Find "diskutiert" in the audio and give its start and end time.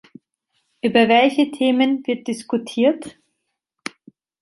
2.27-3.19